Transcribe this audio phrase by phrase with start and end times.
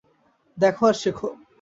[0.57, 1.29] দ্যাখো আর শেখো।